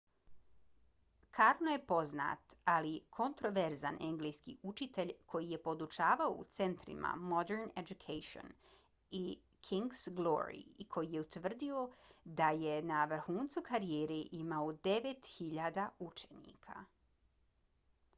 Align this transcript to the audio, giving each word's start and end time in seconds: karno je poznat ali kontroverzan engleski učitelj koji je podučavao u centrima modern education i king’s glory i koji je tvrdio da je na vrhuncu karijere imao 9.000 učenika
karno 1.39 1.73
je 1.73 1.79
poznat 1.89 2.53
ali 2.75 2.93
kontroverzan 3.17 3.99
engleski 4.07 4.55
učitelj 4.71 5.11
koji 5.35 5.51
je 5.55 5.59
podučavao 5.67 6.33
u 6.39 6.45
centrima 6.57 7.11
modern 7.35 7.69
education 7.83 8.49
i 9.21 9.23
king’s 9.69 10.03
glory 10.21 10.63
i 10.85 10.89
koji 10.97 11.13
je 11.19 11.27
tvrdio 11.39 11.85
da 12.43 12.49
je 12.67 12.81
na 12.93 13.05
vrhuncu 13.15 13.65
karijere 13.73 14.19
imao 14.43 14.75
9.000 14.93 15.87
učenika 16.11 16.83